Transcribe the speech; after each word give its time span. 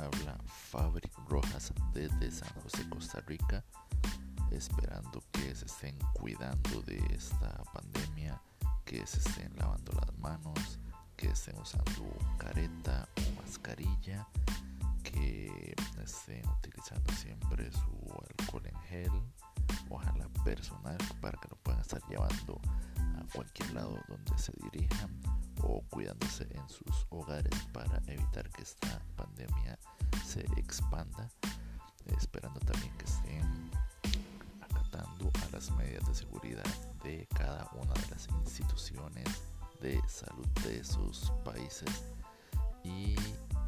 habla 0.00 0.38
Fabric 0.46 1.12
Rojas 1.28 1.72
desde 1.92 2.30
San 2.30 2.48
José, 2.62 2.88
Costa 2.88 3.20
Rica, 3.26 3.64
esperando 4.50 5.22
que 5.32 5.54
se 5.54 5.66
estén 5.66 5.96
cuidando 6.14 6.82
de 6.82 6.98
esta 7.14 7.62
pandemia, 7.72 8.40
que 8.84 9.06
se 9.06 9.18
estén 9.18 9.54
lavando 9.56 9.92
las 9.92 10.18
manos, 10.18 10.78
que 11.16 11.28
estén 11.28 11.56
usando 11.58 12.16
careta 12.38 13.08
o 13.16 13.42
mascarilla, 13.42 14.26
que 15.02 15.74
estén 16.02 16.46
utilizando 16.48 17.12
siempre 17.14 17.70
su 17.72 18.12
alcohol 18.28 18.66
en 18.66 18.80
gel, 18.88 19.12
ojalá 19.88 20.28
personal, 20.44 20.98
para 21.20 21.38
que 21.38 21.48
lo 21.48 21.56
puedan 21.56 21.80
estar 21.80 22.02
llevando 22.08 22.60
a 23.18 23.24
cualquier 23.34 23.72
lado 23.74 23.98
donde 24.08 24.38
se 24.38 24.52
dirijan 24.70 25.10
o 25.62 25.82
cuidándose 25.90 26.46
en 26.50 26.68
sus 26.68 27.06
hogares 27.10 27.54
para 27.72 28.00
evitar 28.06 28.48
que 28.50 28.62
esta 28.62 29.02
pandemia 29.16 29.78
expanda, 30.56 31.28
esperando 32.06 32.60
también 32.60 32.92
que 32.98 33.04
estén 33.04 33.70
acatando 34.60 35.30
a 35.46 35.50
las 35.52 35.70
medidas 35.72 36.06
de 36.08 36.14
seguridad 36.14 36.64
de 37.02 37.26
cada 37.34 37.68
una 37.74 37.92
de 37.94 38.08
las 38.10 38.28
instituciones 38.28 39.28
de 39.80 40.00
salud 40.08 40.46
de 40.64 40.84
sus 40.84 41.32
países. 41.44 42.04
Y 42.84 43.14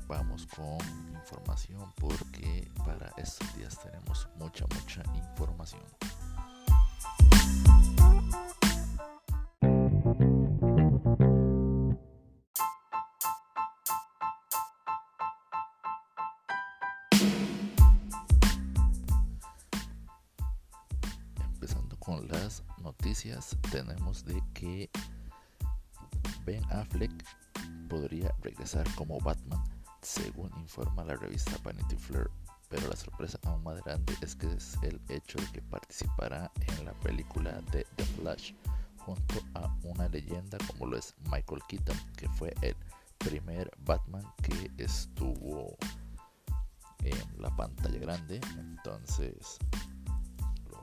vamos 0.07 0.47
con 0.47 0.79
información 1.15 1.93
porque 2.01 2.71
para 2.85 3.13
estos 3.17 3.55
días 3.57 3.79
tenemos 3.83 4.29
mucha 4.39 4.67
mucha 4.75 5.03
información 5.15 5.83
noticias 23.43 23.73
tenemos 23.73 24.25
de 24.25 24.43
que 24.55 24.91
Ben 26.45 26.65
Affleck 26.71 27.13
podría 27.89 28.33
regresar 28.41 28.87
como 28.95 29.19
Batman 29.21 29.63
según 30.01 30.51
informa 30.61 31.05
la 31.05 31.17
revista 31.17 31.53
Vanity 31.65 31.97
Fair. 31.97 32.31
Pero 32.69 32.89
la 32.89 32.97
sorpresa 32.97 33.39
aún 33.45 33.63
más 33.65 33.83
grande 33.85 34.15
es 34.23 34.35
que 34.35 34.47
es 34.47 34.79
el 34.83 35.01
hecho 35.09 35.39
de 35.39 35.47
que 35.53 35.63
participará 35.63 36.51
en 36.61 36.85
la 36.85 36.93
película 36.95 37.61
de 37.73 37.85
The 37.97 38.05
Flash 38.05 38.53
junto 38.99 39.35
a 39.55 39.75
una 39.83 40.09
leyenda 40.09 40.57
como 40.69 40.87
lo 40.87 40.97
es 40.97 41.15
Michael 41.31 41.63
Keaton 41.69 41.97
que 42.17 42.29
fue 42.31 42.55
el 42.63 42.77
primer 43.19 43.71
Batman 43.85 44.25
que 44.43 44.71
estuvo 44.79 45.77
en 47.01 47.43
la 47.43 47.55
pantalla 47.57 47.99
grande. 47.99 48.41
Entonces 48.57 49.59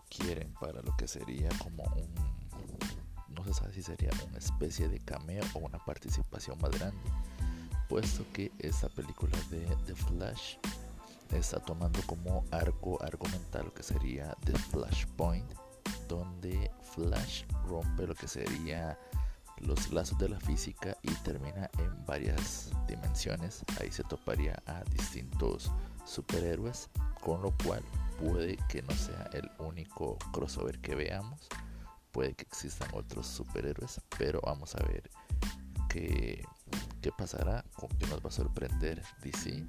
quieren 0.09 0.53
para 0.59 0.81
lo 0.81 0.95
que 0.97 1.07
sería 1.07 1.49
como 1.59 1.83
un 1.83 2.28
no 3.39 3.45
se 3.45 3.53
sabe 3.53 3.73
si 3.73 3.81
sería 3.81 4.09
una 4.27 4.37
especie 4.37 4.89
de 4.89 4.99
cameo 4.99 5.43
o 5.53 5.59
una 5.59 5.79
participación 5.79 6.59
más 6.61 6.71
grande 6.71 6.99
puesto 7.87 8.25
que 8.33 8.51
esta 8.59 8.89
película 8.89 9.37
de 9.49 9.65
The 9.85 9.95
Flash 9.95 10.57
está 11.31 11.59
tomando 11.59 12.01
como 12.05 12.43
arco 12.51 13.01
argumental 13.01 13.65
lo 13.65 13.73
que 13.73 13.83
sería 13.83 14.35
The 14.45 14.57
Flashpoint 14.57 15.51
donde 16.07 16.69
Flash 16.93 17.43
rompe 17.67 18.07
lo 18.07 18.15
que 18.15 18.27
sería 18.27 18.99
los 19.59 19.91
lazos 19.91 20.17
de 20.17 20.29
la 20.29 20.39
física 20.39 20.97
y 21.01 21.11
termina 21.23 21.69
en 21.77 22.05
varias 22.05 22.71
dimensiones 22.87 23.63
ahí 23.79 23.91
se 23.91 24.03
toparía 24.03 24.61
a 24.65 24.83
distintos 24.91 25.71
superhéroes 26.05 26.89
con 27.21 27.41
lo 27.41 27.53
cual 27.63 27.83
puede 28.19 28.57
que 28.67 28.81
no 28.81 28.93
sea 28.93 29.29
el 29.33 29.49
único 29.59 30.17
crossover 30.31 30.79
que 30.79 30.95
veamos. 30.95 31.47
Puede 32.11 32.33
que 32.33 32.43
existan 32.43 32.89
otros 32.93 33.27
superhéroes, 33.27 34.01
pero 34.17 34.41
vamos 34.43 34.75
a 34.75 34.83
ver 34.83 35.09
qué, 35.89 36.43
qué 37.01 37.11
pasará, 37.11 37.63
con 37.75 37.89
qué 37.97 38.07
nos 38.07 38.23
va 38.23 38.29
a 38.29 38.31
sorprender 38.31 39.03
DC. 39.21 39.65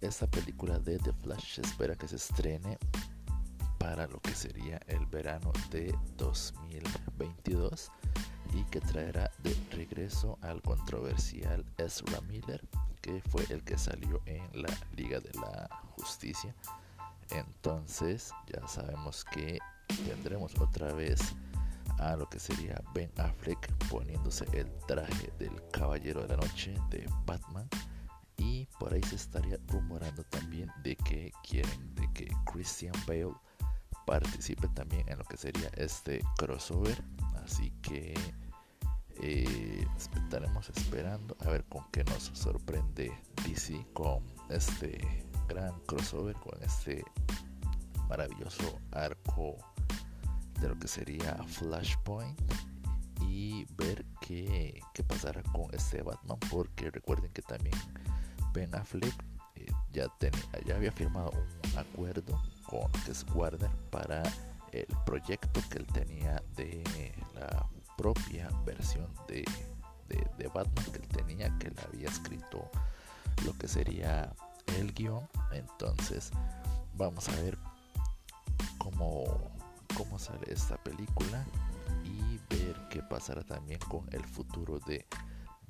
Esta 0.00 0.26
película 0.26 0.78
de 0.78 0.98
The 0.98 1.12
Flash 1.12 1.60
espera 1.60 1.96
que 1.96 2.08
se 2.08 2.16
estrene 2.16 2.78
para 3.78 4.06
lo 4.06 4.20
que 4.20 4.34
sería 4.34 4.80
el 4.86 5.06
verano 5.06 5.52
de 5.70 5.94
2022 6.16 7.90
y 8.54 8.64
que 8.64 8.80
traerá 8.80 9.30
de 9.42 9.56
regreso 9.70 10.38
al 10.42 10.62
controversial 10.62 11.64
Ezra 11.78 12.20
Miller, 12.22 12.66
que 13.00 13.22
fue 13.30 13.44
el 13.50 13.62
que 13.64 13.76
salió 13.78 14.20
en 14.26 14.62
la 14.62 14.68
Liga 14.96 15.20
de 15.20 15.32
la 15.34 15.68
Justicia 15.96 16.54
entonces 17.30 18.32
ya 18.46 18.66
sabemos 18.68 19.24
que 19.24 19.58
tendremos 20.06 20.58
otra 20.58 20.92
vez 20.92 21.20
a 21.98 22.16
lo 22.16 22.28
que 22.28 22.38
sería 22.38 22.80
Ben 22.94 23.10
Affleck 23.18 23.72
poniéndose 23.88 24.44
el 24.52 24.70
traje 24.86 25.32
del 25.38 25.52
Caballero 25.70 26.22
de 26.22 26.28
la 26.28 26.36
Noche 26.36 26.74
de 26.90 27.08
Batman. 27.26 27.68
Y 28.36 28.66
por 28.78 28.94
ahí 28.94 29.02
se 29.02 29.16
estaría 29.16 29.58
rumorando 29.66 30.22
también 30.24 30.70
de 30.82 30.96
que 30.96 31.32
quieren 31.42 31.94
de 31.94 32.08
que 32.12 32.28
Christian 32.52 32.94
Bale 33.06 33.34
participe 34.06 34.68
también 34.68 35.08
en 35.08 35.18
lo 35.18 35.24
que 35.24 35.36
sería 35.36 35.68
este 35.76 36.22
crossover. 36.36 37.02
Así 37.44 37.72
que 37.82 38.14
eh, 39.20 39.86
estaremos 40.14 40.68
esperando 40.70 41.36
a 41.40 41.50
ver 41.50 41.64
con 41.64 41.84
qué 41.90 42.04
nos 42.04 42.30
sorprende 42.34 43.12
DC 43.44 43.84
con 43.92 44.24
este 44.48 45.26
gran 45.48 45.78
crossover 45.86 46.36
con 46.36 46.62
este 46.62 47.02
maravilloso 48.08 48.78
arco 48.92 49.56
de 50.60 50.68
lo 50.68 50.78
que 50.78 50.88
sería 50.88 51.34
Flashpoint 51.44 52.38
y 53.20 53.64
ver 53.76 54.04
qué, 54.20 54.80
qué 54.94 55.02
pasará 55.02 55.42
con 55.52 55.72
este 55.74 56.02
Batman 56.02 56.38
porque 56.50 56.90
recuerden 56.90 57.30
que 57.32 57.42
también 57.42 57.76
Ben 58.52 58.74
Affleck 58.74 59.14
eh, 59.56 59.66
ya, 59.92 60.06
ya 60.66 60.76
había 60.76 60.92
firmado 60.92 61.32
un 61.32 61.78
acuerdo 61.78 62.40
con 62.68 62.90
es 63.08 63.24
Warner 63.34 63.70
para 63.90 64.22
el 64.72 64.86
proyecto 65.06 65.60
que 65.70 65.78
él 65.78 65.86
tenía 65.86 66.42
de 66.56 66.84
la 67.34 67.66
propia 67.96 68.48
versión 68.64 69.08
de, 69.26 69.44
de, 70.08 70.26
de 70.36 70.48
Batman 70.48 70.84
que 70.92 70.98
él 70.98 71.08
tenía 71.08 71.58
que 71.58 71.68
él 71.68 71.76
había 71.86 72.08
escrito 72.08 72.70
lo 73.44 73.56
que 73.58 73.68
sería 73.68 74.32
el 74.78 74.92
guion. 74.92 75.28
Entonces 75.52 76.30
vamos 76.94 77.28
a 77.28 77.36
ver 77.42 77.58
cómo, 78.78 79.50
cómo 79.98 80.16
sale 80.16 80.46
esta 80.46 80.76
película 80.84 81.44
y 82.04 82.38
ver 82.54 82.76
qué 82.88 83.02
pasará 83.02 83.42
también 83.42 83.80
con 83.80 84.06
el 84.12 84.24
futuro 84.24 84.78
de 84.78 85.04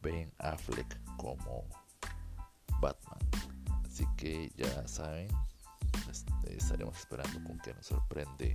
Ben 0.02 0.30
Affleck 0.38 1.00
como 1.16 1.64
Batman. 2.78 3.18
Así 3.86 4.04
que 4.18 4.52
ya 4.54 4.86
saben, 4.86 5.28
este, 6.10 6.56
estaremos 6.56 6.98
esperando 6.98 7.42
con 7.42 7.58
que 7.60 7.72
nos 7.72 7.86
sorprende 7.86 8.52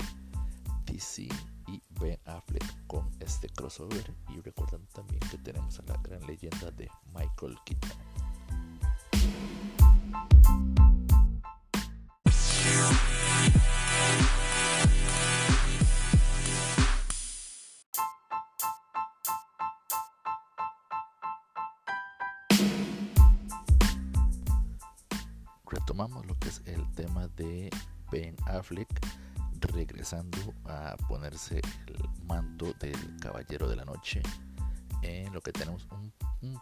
DC 0.86 1.24
y 1.68 1.82
Ben 2.00 2.20
Affleck 2.26 2.86
con 2.86 3.10
este 3.20 3.50
crossover. 3.50 4.14
Y 4.30 4.42
recordando 4.42 4.88
también 4.94 5.20
que 5.32 5.40
tenemos 5.40 5.80
a 5.80 5.84
la 5.84 5.98
gran 6.04 6.22
leyenda 6.28 6.70
de 6.70 6.88
Michael 7.16 7.58
Keaton. 7.66 8.13
Retomamos 25.94 26.26
lo 26.26 26.34
que 26.40 26.50
es 26.50 26.60
el 26.66 26.92
tema 26.96 27.28
de 27.36 27.70
Ben 28.12 28.36
Affleck 28.48 28.90
regresando 29.60 30.40
a 30.66 30.98
ponerse 31.08 31.62
el 31.86 32.10
manto 32.26 32.74
del 32.80 32.98
Caballero 33.22 33.70
de 33.70 33.76
la 33.76 33.86
Noche 33.86 34.24
en 35.04 35.32
lo 35.32 35.42
que 35.42 35.52
tenemos 35.52 35.88
un, 35.92 36.12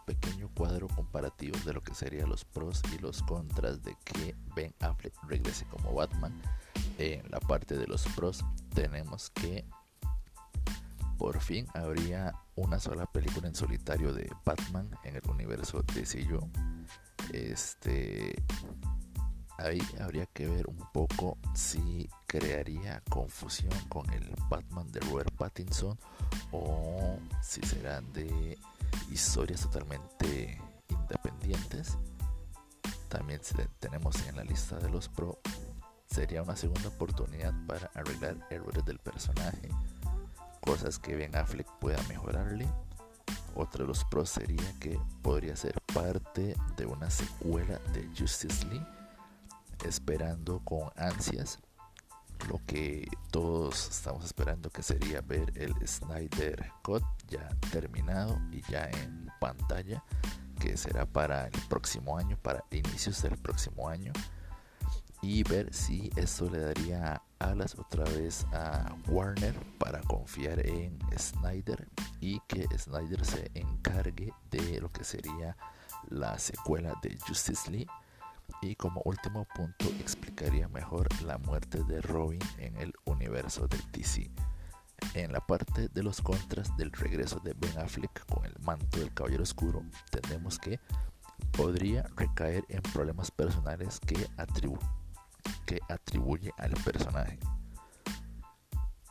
pequeño 0.06 0.50
cuadro 0.54 0.90
comparativo 0.90 1.58
de 1.66 1.72
lo 1.72 1.82
que 1.82 1.96
serían 1.96 2.28
los 2.28 2.44
pros 2.44 2.82
y 2.94 3.00
los 3.00 3.24
contras 3.24 3.82
de 3.82 3.96
que 4.04 4.36
Ben 4.54 4.76
Affleck 4.82 5.14
regrese 5.24 5.66
como 5.66 5.94
Batman. 5.94 6.40
En 6.98 7.24
la 7.32 7.40
parte 7.40 7.78
de 7.78 7.88
los 7.88 8.04
pros 8.10 8.44
tenemos 8.76 9.30
que 9.30 9.66
por 11.18 11.40
fin 11.40 11.68
habría 11.74 12.36
una 12.56 12.82
sola 12.82 13.06
película 13.06 13.48
en 13.48 13.56
solitario 13.56 14.12
de 14.12 14.30
Batman 14.44 14.90
en 15.06 15.16
el 15.16 15.30
universo 15.30 15.84
de 15.94 16.04
CU. 16.04 16.50
Este 17.32 18.36
ahí 19.64 19.82
habría 20.00 20.26
que 20.28 20.48
ver 20.48 20.68
un 20.68 20.80
poco 20.92 21.38
si 21.54 22.10
crearía 22.28 23.02
confusión 23.10 23.72
con 23.90 24.10
el 24.12 24.34
Batman 24.50 24.92
de 24.92 25.00
Robert 25.02 25.34
Pattinson 25.36 25.98
o 26.52 27.18
si 27.42 27.62
serán 27.62 28.12
de 28.14 28.58
historias 29.12 29.62
totalmente 29.62 30.60
independientes. 30.90 31.98
también 33.10 33.42
tenemos 33.80 34.16
en 34.28 34.38
la 34.38 34.44
lista 34.44 34.78
de 34.78 34.90
los 34.90 35.10
pro, 35.10 35.40
sería 36.08 36.44
una 36.44 36.56
segunda 36.56 36.88
oportunidad 36.88 37.54
para 37.68 37.92
arreglar 37.94 38.38
errores 38.50 38.86
del 38.86 39.00
personaje, 39.00 39.70
cosas 40.62 40.98
que 40.98 41.16
Ben 41.16 41.36
Affleck 41.36 41.68
pueda 41.80 42.02
mejorarle. 42.08 42.68
Otro 43.54 43.84
de 43.84 43.90
los 43.90 44.06
pros 44.06 44.30
sería 44.30 44.80
que 44.80 44.98
podría 45.22 45.58
ser 45.58 45.76
parte 45.94 46.56
de 46.78 46.86
una 46.86 47.10
secuela 47.10 47.80
de 47.94 48.10
Justice 48.18 48.66
League, 48.68 48.88
esperando 49.86 50.60
con 50.64 50.90
ansias. 50.96 51.60
Lo 52.50 52.60
que 52.66 53.08
todos 53.30 53.90
estamos 53.90 54.26
esperando 54.26 54.70
que 54.70 54.82
sería 54.82 55.22
ver 55.22 55.52
el 55.56 55.76
Snyder 55.88 56.72
Cut 56.82 57.04
ya 57.28 57.48
terminado 57.72 58.40
y 58.52 58.62
ya 58.72 58.90
en 58.90 59.30
pantalla 59.40 60.04
que 60.60 60.78
será 60.78 61.06
para 61.06 61.48
el 61.48 61.62
próximo 61.70 62.18
año 62.18 62.38
para 62.42 62.64
inicios 62.72 63.22
del 63.22 63.38
próximo 63.38 63.90
año. 63.90 64.14
Y 65.24 65.44
ver 65.44 65.72
si 65.72 66.10
esto 66.16 66.50
le 66.50 66.60
daría 66.60 67.22
alas 67.38 67.76
otra 67.78 68.04
vez 68.06 68.46
a 68.54 68.96
Warner 69.08 69.56
para 69.78 70.02
confiar 70.02 70.66
en 70.66 70.98
Snyder 71.18 71.88
y 72.20 72.40
que 72.48 72.68
Snyder 72.76 73.24
se 73.24 73.52
encargue 73.54 74.34
de 74.50 74.82
lo 74.82 74.92
que 74.92 75.04
sería 75.04 75.56
la 76.10 76.40
secuela 76.40 76.96
de 77.04 77.18
Justice 77.28 77.70
League 77.70 77.90
y 78.62 78.76
como 78.76 79.02
último 79.06 79.46
punto 79.56 79.86
explicaría 80.00 80.68
mejor 80.68 81.08
la 81.24 81.38
muerte 81.38 81.84
de 81.84 82.02
Robin 82.02 82.40
en 82.58 82.78
el 82.78 82.94
universo 83.06 83.68
del 83.68 83.82
DC. 83.92 84.32
En 85.14 85.32
la 85.32 85.42
parte 85.42 85.90
de 85.90 86.04
los 86.04 86.22
contras 86.22 86.76
del 86.78 86.92
regreso 86.92 87.40
de 87.40 87.54
Ben 87.54 87.78
Affleck 87.80 88.26
con 88.28 88.46
el 88.46 88.56
manto 88.62 89.00
del 89.00 89.14
Caballero 89.14 89.44
Oscuro, 89.44 89.84
tenemos 90.10 90.58
que 90.60 90.80
podría 91.52 92.04
recaer 92.16 92.64
en 92.70 92.82
problemas 92.82 93.32
personales 93.32 94.00
que, 94.00 94.28
atribuye 95.90 96.52
al 96.58 96.72
personaje. 96.84 97.40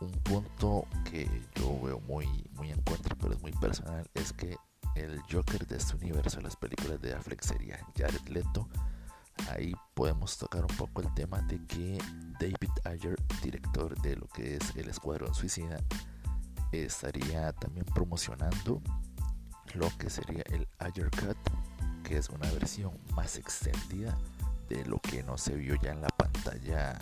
Un 0.01 0.13
punto 0.23 0.87
que 1.05 1.29
yo 1.57 1.81
veo 1.81 2.01
muy, 2.01 2.27
muy 2.53 2.71
en 2.71 2.81
contra, 2.83 3.15
pero 3.17 3.35
es 3.35 3.41
muy 3.41 3.53
personal, 3.53 4.09
es 4.15 4.33
que 4.33 4.57
el 4.95 5.21
Joker 5.31 5.67
de 5.67 5.77
este 5.77 5.97
universo 5.97 6.39
de 6.39 6.45
las 6.45 6.57
películas 6.57 7.01
de 7.01 7.15
Affleck 7.15 7.43
sería 7.43 7.79
Jared 7.97 8.27
Leto 8.29 8.69
ahí 9.49 9.73
podemos 9.95 10.37
tocar 10.37 10.63
un 10.63 10.77
poco 10.77 11.03
el 11.03 11.13
tema 11.15 11.41
de 11.43 11.65
que 11.67 11.99
David 12.39 12.71
Ayer, 12.85 13.17
director 13.43 14.01
de 14.03 14.17
lo 14.17 14.27
que 14.29 14.57
es 14.57 14.77
el 14.77 14.89
Escuadrón 14.89 15.35
Suicida, 15.35 15.79
estaría 16.73 17.53
también 17.53 17.85
promocionando 17.87 18.81
lo 19.75 19.89
que 19.99 20.11
sería 20.11 20.43
el 20.51 20.69
Ayer 20.79 21.11
Cut, 21.11 21.37
que 22.05 22.17
es 22.17 22.29
una 22.29 22.51
versión 22.53 22.99
más 23.15 23.37
extendida 23.37 24.17
de 24.69 24.85
lo 24.85 24.99
que 25.01 25.23
no 25.23 25.37
se 25.37 25.55
vio 25.55 25.75
ya 25.83 25.93
en 25.93 26.01
la 26.01 26.09
pantalla 26.09 26.99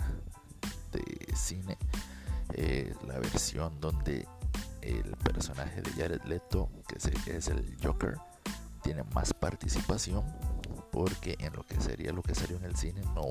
de 0.93 1.37
cine. 1.37 1.77
Eh, 2.55 2.95
la 3.07 3.19
versión 3.19 3.79
donde 3.81 4.27
el 4.81 5.17
personaje 5.19 5.83
de 5.83 5.91
Jared 5.93 6.23
Leto, 6.25 6.71
que 6.87 6.97
es 7.37 7.49
el 7.49 7.77
Joker, 7.83 8.17
tiene 8.83 9.03
más 9.15 9.35
participación 9.35 10.25
porque 10.91 11.37
en 11.39 11.53
lo 11.53 11.65
que 11.65 11.81
sería 11.81 12.13
lo 12.13 12.23
que 12.23 12.35
salió 12.35 12.57
en 12.57 12.65
el 12.65 12.77
cine 12.77 13.03
no, 13.15 13.25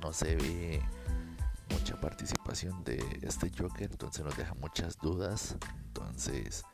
no 0.00 0.12
se 0.12 0.36
ve 0.36 0.82
mucha 1.70 2.00
participación 2.00 2.82
de 2.84 2.98
este 3.22 3.50
Joker, 3.56 3.90
entonces 3.90 4.24
nos 4.24 4.36
deja 4.36 4.54
muchas 4.54 4.98
dudas. 4.98 5.56
Entonces, 5.86 6.64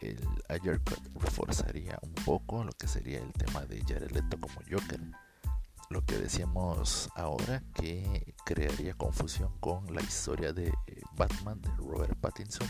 el 0.00 0.18
Cut 0.80 1.22
reforzaría 1.22 1.98
un 2.02 2.14
poco 2.24 2.64
lo 2.64 2.72
que 2.72 2.88
sería 2.88 3.20
el 3.20 3.32
tema 3.32 3.64
de 3.64 3.82
Jared 3.82 4.10
Leto 4.10 4.38
como 4.38 4.54
Joker. 4.70 5.00
Lo 5.90 6.04
que 6.04 6.16
decíamos 6.16 7.10
ahora 7.14 7.62
que 7.74 8.34
crearía 8.44 8.94
confusión 8.94 9.52
con 9.60 9.94
la 9.94 10.02
historia 10.02 10.52
de 10.52 10.72
Batman 11.16 11.60
de 11.60 11.70
Robert 11.76 12.18
Pattinson. 12.18 12.66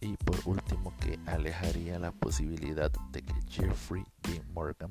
Y 0.00 0.16
por 0.16 0.36
último, 0.44 0.92
que 1.00 1.18
alejaría 1.26 1.98
la 1.98 2.12
posibilidad 2.12 2.90
de 3.10 3.22
que 3.22 3.34
Jeffrey 3.48 4.04
D. 4.22 4.42
Morgan 4.52 4.90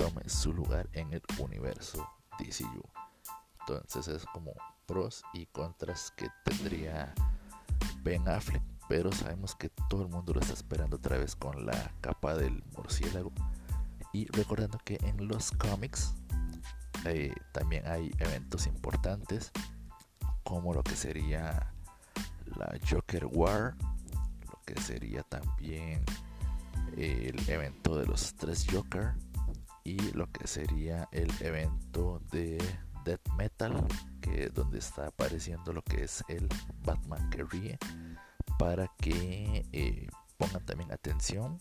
tome 0.00 0.26
su 0.30 0.54
lugar 0.54 0.88
en 0.94 1.12
el 1.12 1.22
universo 1.36 2.08
DCU. 2.38 2.82
Entonces 3.60 4.08
es 4.08 4.24
como 4.32 4.54
pros 4.86 5.22
y 5.34 5.44
contras 5.44 6.10
que 6.16 6.26
tendría 6.42 7.14
Ben 8.02 8.26
Affleck, 8.26 8.62
pero 8.88 9.12
sabemos 9.12 9.54
que 9.54 9.68
todo 9.90 10.00
el 10.04 10.08
mundo 10.08 10.32
lo 10.32 10.40
está 10.40 10.54
esperando 10.54 10.96
otra 10.96 11.18
vez 11.18 11.36
con 11.36 11.66
la 11.66 11.92
capa 12.00 12.34
del 12.34 12.64
murciélago. 12.74 13.30
Y 14.14 14.26
recordando 14.28 14.78
que 14.86 14.96
en 15.02 15.28
los 15.28 15.50
cómics 15.50 16.14
eh, 17.04 17.34
también 17.52 17.86
hay 17.86 18.10
eventos 18.20 18.66
importantes 18.66 19.52
como 20.44 20.72
lo 20.72 20.82
que 20.82 20.96
sería 20.96 21.74
la 22.56 22.72
Joker 22.88 23.26
War, 23.26 23.76
lo 24.46 24.58
que 24.64 24.80
sería 24.80 25.22
también 25.24 26.02
el 26.96 27.38
evento 27.50 27.98
de 27.98 28.06
los 28.06 28.34
tres 28.34 28.66
Joker 28.72 29.14
y 29.84 29.98
lo 30.12 30.30
que 30.30 30.46
sería 30.46 31.08
el 31.12 31.30
evento 31.40 32.20
de 32.30 32.58
Death 33.04 33.28
Metal, 33.36 33.86
que 34.20 34.44
es 34.44 34.54
donde 34.54 34.78
está 34.78 35.06
apareciendo 35.08 35.72
lo 35.72 35.82
que 35.82 36.04
es 36.04 36.22
el 36.28 36.48
Batman 36.84 37.30
que 37.30 37.44
ríe, 37.44 37.78
para 38.58 38.88
que 38.98 39.66
eh, 39.72 40.08
pongan 40.36 40.64
también 40.64 40.92
atención 40.92 41.58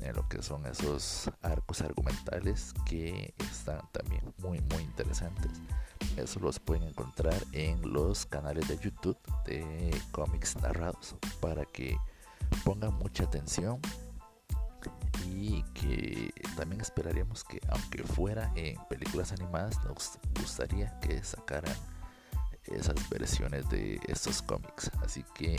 en 0.00 0.14
lo 0.14 0.28
que 0.28 0.42
son 0.42 0.66
esos 0.66 1.30
arcos 1.42 1.80
argumentales 1.80 2.74
que 2.84 3.34
están 3.38 3.80
también 3.92 4.22
muy 4.38 4.60
muy 4.72 4.82
interesantes. 4.82 5.50
Eso 6.16 6.40
los 6.40 6.60
pueden 6.60 6.84
encontrar 6.84 7.42
en 7.52 7.92
los 7.92 8.26
canales 8.26 8.68
de 8.68 8.78
YouTube 8.78 9.18
de 9.44 9.90
cómics 10.12 10.56
narrados 10.56 11.16
para 11.40 11.64
que 11.64 11.96
pongan 12.64 12.94
mucha 12.94 13.24
atención 13.24 13.80
y 15.26 15.62
que 15.74 16.32
también 16.56 16.80
esperaríamos 16.80 17.44
que 17.44 17.60
aunque 17.68 18.02
fuera 18.02 18.52
en 18.54 18.76
películas 18.88 19.32
animadas 19.32 19.82
nos 19.84 20.18
gustaría 20.38 20.98
que 21.00 21.22
sacaran 21.22 21.76
esas 22.64 23.08
versiones 23.08 23.68
de 23.70 24.00
estos 24.06 24.42
cómics. 24.42 24.90
Así 25.02 25.24
que 25.34 25.56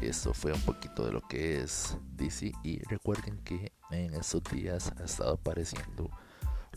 esto 0.00 0.32
fue 0.32 0.52
un 0.52 0.60
poquito 0.62 1.04
de 1.04 1.12
lo 1.12 1.20
que 1.20 1.60
es 1.60 1.96
DC 2.16 2.52
y 2.62 2.78
recuerden 2.84 3.38
que 3.44 3.72
en 3.90 4.14
estos 4.14 4.42
días 4.44 4.92
ha 4.98 5.04
estado 5.04 5.34
apareciendo 5.34 6.10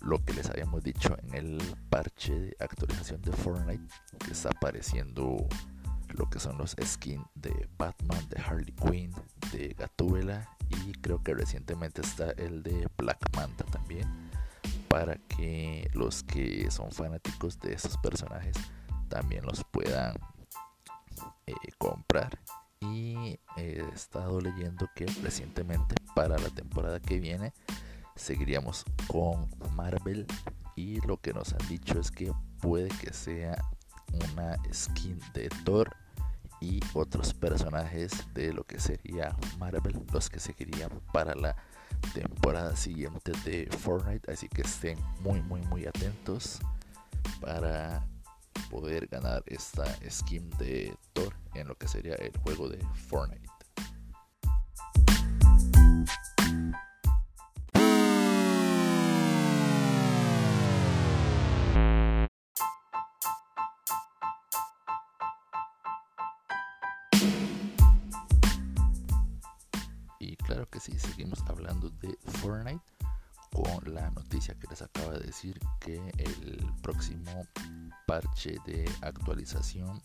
lo 0.01 0.23
que 0.23 0.33
les 0.33 0.49
habíamos 0.49 0.83
dicho 0.83 1.15
en 1.23 1.33
el 1.33 1.77
parche 1.89 2.37
de 2.37 2.57
actualización 2.59 3.21
de 3.21 3.31
Fortnite 3.31 3.87
que 4.19 4.31
está 4.31 4.49
apareciendo 4.49 5.47
lo 6.09 6.29
que 6.29 6.39
son 6.39 6.57
los 6.57 6.75
skins 6.83 7.25
de 7.35 7.67
Batman, 7.77 8.27
de 8.29 8.41
Harley 8.41 8.73
Quinn, 8.73 9.13
de 9.51 9.69
Gatúbela 9.77 10.49
y 10.87 10.93
creo 10.93 11.23
que 11.23 11.33
recientemente 11.33 12.01
está 12.01 12.31
el 12.31 12.63
de 12.63 12.87
Black 12.97 13.19
Manta 13.35 13.63
también 13.65 14.07
para 14.87 15.17
que 15.17 15.89
los 15.93 16.23
que 16.23 16.69
son 16.71 16.91
fanáticos 16.91 17.59
de 17.59 17.73
esos 17.73 17.97
personajes 17.97 18.55
también 19.09 19.45
los 19.45 19.63
puedan 19.65 20.15
eh, 21.47 21.53
comprar. 21.77 22.39
Y 22.81 23.39
he 23.57 23.83
estado 23.93 24.39
leyendo 24.39 24.87
que 24.95 25.05
recientemente 25.23 25.95
para 26.13 26.37
la 26.37 26.49
temporada 26.49 26.99
que 26.99 27.19
viene 27.19 27.53
seguiríamos 28.15 28.85
con 29.07 29.49
Marvel 29.75 30.27
y 30.75 31.01
lo 31.01 31.17
que 31.17 31.33
nos 31.33 31.53
han 31.53 31.67
dicho 31.67 31.99
es 31.99 32.11
que 32.11 32.31
puede 32.61 32.89
que 32.89 33.11
sea 33.13 33.57
una 34.11 34.57
skin 34.73 35.19
de 35.33 35.49
Thor 35.63 35.95
y 36.61 36.79
otros 36.93 37.33
personajes 37.33 38.11
de 38.33 38.53
lo 38.53 38.63
que 38.63 38.79
sería 38.79 39.35
Marvel, 39.57 40.05
los 40.11 40.29
que 40.29 40.39
seguirían 40.39 40.89
para 41.11 41.35
la 41.35 41.55
temporada 42.13 42.75
siguiente 42.75 43.31
de 43.43 43.67
Fortnite. 43.79 44.31
Así 44.31 44.47
que 44.47 44.61
estén 44.61 44.97
muy, 45.21 45.41
muy, 45.41 45.61
muy 45.61 45.85
atentos 45.85 46.59
para 47.41 48.05
poder 48.69 49.07
ganar 49.07 49.43
esta 49.47 49.85
skin 50.09 50.49
de 50.51 50.95
Thor 51.13 51.33
en 51.53 51.67
lo 51.67 51.75
que 51.75 51.87
sería 51.87 52.15
el 52.15 52.35
juego 52.39 52.69
de 52.69 52.83
Fortnite. 53.07 53.54
Que 75.81 75.97
el 76.17 76.65
próximo 76.81 77.45
parche 78.07 78.57
de 78.65 78.89
actualización 79.01 80.01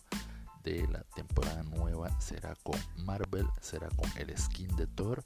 de 0.64 0.86
la 0.88 1.02
temporada 1.14 1.62
nueva 1.62 2.10
será 2.20 2.56
con 2.64 2.78
Marvel, 3.04 3.46
será 3.60 3.88
con 3.90 4.10
el 4.16 4.36
skin 4.36 4.74
de 4.76 4.88
Thor 4.88 5.24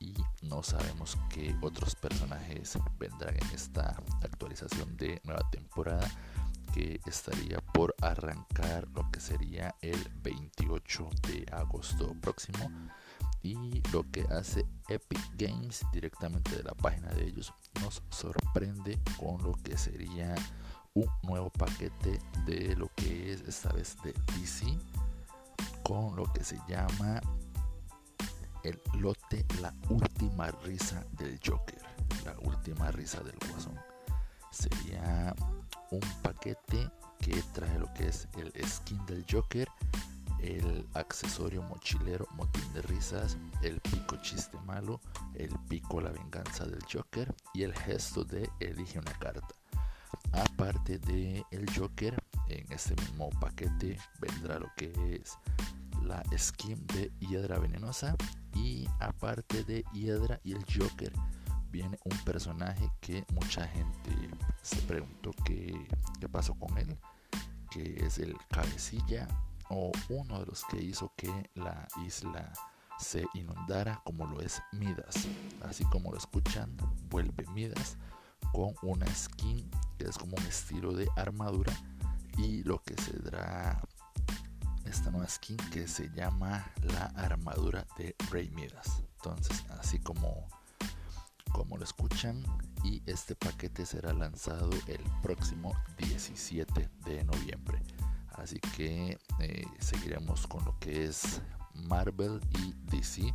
y 0.00 0.14
no 0.42 0.62
sabemos 0.62 1.16
qué 1.30 1.54
otros 1.62 1.94
personajes 1.94 2.76
vendrán 2.98 3.36
en 3.36 3.54
esta 3.54 3.96
actualización 4.22 4.96
de 4.96 5.20
nueva 5.24 5.48
temporada 5.50 6.06
que 6.74 7.00
estaría 7.06 7.60
por 7.72 7.94
arrancar 8.02 8.88
lo 8.94 9.08
que 9.12 9.20
sería 9.20 9.76
el 9.80 10.10
28 10.22 11.08
de 11.28 11.46
agosto 11.52 12.14
próximo 12.20 12.70
y 13.52 13.82
lo 13.92 14.10
que 14.10 14.22
hace 14.30 14.64
Epic 14.88 15.20
Games 15.36 15.84
directamente 15.92 16.56
de 16.56 16.62
la 16.62 16.74
página 16.74 17.08
de 17.10 17.26
ellos 17.26 17.52
nos 17.80 18.02
sorprende 18.10 18.98
con 19.18 19.42
lo 19.42 19.52
que 19.62 19.76
sería 19.76 20.34
un 20.94 21.08
nuevo 21.22 21.50
paquete 21.50 22.18
de 22.46 22.74
lo 22.76 22.90
que 22.96 23.32
es 23.32 23.42
esta 23.42 23.72
vez 23.72 23.96
de 24.02 24.12
DC 24.38 24.66
con 25.82 26.16
lo 26.16 26.24
que 26.32 26.42
se 26.42 26.58
llama 26.68 27.20
el 28.64 28.80
lote 29.00 29.46
La 29.60 29.72
última 29.88 30.50
risa 30.64 31.04
del 31.12 31.38
Joker. 31.44 31.80
La 32.24 32.36
última 32.40 32.90
risa 32.90 33.20
del 33.20 33.36
Guasón. 33.48 33.78
Sería 34.50 35.34
un 35.90 36.00
paquete 36.22 36.90
que 37.20 37.40
trae 37.52 37.78
lo 37.78 37.92
que 37.94 38.08
es 38.08 38.26
el 38.36 38.52
skin 38.68 39.04
del 39.06 39.24
Joker, 39.30 39.68
el 40.40 40.86
accesorio 40.94 41.62
mochilero 41.62 42.26
motín 42.32 42.72
de 42.72 42.82
risas, 42.82 43.36
el 43.62 43.80
pico 43.80 44.16
chiste 44.16 44.58
malo, 44.66 45.00
el 45.34 45.50
pico 45.68 46.00
la 46.00 46.10
venganza 46.10 46.64
del 46.64 46.82
Joker 46.90 47.34
y 47.54 47.62
el 47.62 47.74
gesto 47.74 48.24
de 48.24 48.48
elige 48.60 48.98
una 48.98 49.12
carta. 49.14 49.48
Aparte 50.32 50.98
de 50.98 51.44
el 51.50 51.66
Joker, 51.74 52.22
en 52.48 52.70
este 52.72 52.94
mismo 52.96 53.30
paquete 53.40 53.98
vendrá 54.20 54.58
lo 54.58 54.70
que 54.76 55.20
es 55.20 55.38
la 56.02 56.22
skin 56.36 56.86
de 56.88 57.10
Hiedra 57.20 57.58
Venenosa 57.58 58.16
y 58.54 58.88
aparte 59.00 59.64
de 59.64 59.84
Hiedra 59.92 60.40
y 60.44 60.52
el 60.52 60.64
Joker 60.64 61.12
viene 61.70 61.98
un 62.04 62.16
personaje 62.24 62.88
que 63.00 63.24
mucha 63.34 63.66
gente 63.66 64.10
se 64.62 64.76
preguntó 64.82 65.32
qué, 65.44 65.88
qué 66.20 66.28
pasó 66.28 66.54
con 66.54 66.76
él, 66.78 66.96
que 67.70 68.04
es 68.04 68.18
el 68.18 68.36
cabecilla 68.50 69.28
o 69.68 69.92
uno 70.08 70.40
de 70.40 70.46
los 70.46 70.64
que 70.64 70.82
hizo 70.82 71.12
que 71.16 71.50
la 71.54 71.86
isla 72.04 72.52
se 72.98 73.24
inundara 73.34 74.00
como 74.04 74.26
lo 74.26 74.40
es 74.40 74.62
Midas. 74.72 75.28
Así 75.62 75.84
como 75.84 76.10
lo 76.10 76.18
escuchan, 76.18 76.76
vuelve 77.10 77.46
Midas 77.52 77.96
con 78.52 78.74
una 78.82 79.06
skin 79.14 79.70
que 79.98 80.06
es 80.06 80.18
como 80.18 80.36
un 80.36 80.44
estilo 80.44 80.92
de 80.92 81.08
armadura 81.16 81.72
y 82.38 82.62
lo 82.64 82.82
que 82.82 82.94
se 83.00 83.18
dará 83.18 83.80
esta 84.84 85.10
nueva 85.10 85.28
skin 85.28 85.56
que 85.72 85.88
se 85.88 86.08
llama 86.10 86.64
la 86.82 87.06
armadura 87.16 87.86
de 87.98 88.14
Rey 88.30 88.50
Midas. 88.50 89.02
Entonces, 89.16 89.64
así 89.78 89.98
como, 89.98 90.48
como 91.52 91.76
lo 91.76 91.84
escuchan, 91.84 92.42
y 92.84 93.02
este 93.06 93.34
paquete 93.34 93.84
será 93.84 94.12
lanzado 94.12 94.70
el 94.86 95.00
próximo 95.22 95.74
17 95.98 96.88
de 97.04 97.24
noviembre. 97.24 97.82
Así 98.36 98.58
que 98.76 99.18
eh, 99.40 99.66
seguiremos 99.78 100.46
con 100.46 100.64
lo 100.64 100.78
que 100.78 101.04
es 101.04 101.40
Marvel 101.74 102.40
y 102.58 102.74
DC 102.90 103.34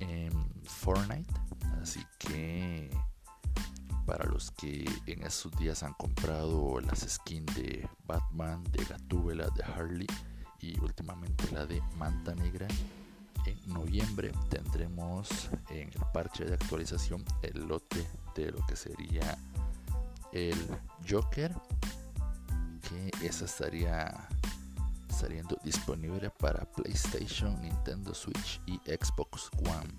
en 0.00 0.32
Fortnite. 0.64 1.32
Así 1.82 2.04
que 2.18 2.90
para 4.06 4.24
los 4.24 4.52
que 4.52 4.88
en 5.06 5.24
esos 5.24 5.52
días 5.58 5.82
han 5.82 5.94
comprado 5.94 6.80
las 6.80 7.00
skins 7.00 7.54
de 7.56 7.88
Batman, 8.06 8.62
de 8.70 8.84
Gatúbela, 8.84 9.48
de 9.50 9.64
Harley, 9.64 10.06
y 10.60 10.78
últimamente 10.80 11.50
la 11.52 11.66
de 11.66 11.82
Manta 11.96 12.34
Negra. 12.34 12.66
En 13.44 13.60
noviembre 13.72 14.32
tendremos 14.48 15.50
en 15.70 15.88
el 15.88 16.02
parche 16.12 16.44
de 16.44 16.54
actualización 16.54 17.24
el 17.42 17.66
lote 17.66 18.06
de 18.34 18.50
lo 18.50 18.64
que 18.66 18.74
sería 18.74 19.38
el 20.32 20.56
Joker, 21.08 21.54
esa 23.22 23.44
estaría 23.44 24.28
saliendo 25.08 25.56
disponible 25.64 26.30
para 26.30 26.64
PlayStation, 26.72 27.60
Nintendo 27.62 28.14
Switch 28.14 28.60
y 28.66 28.76
Xbox 28.84 29.50
One. 29.64 29.92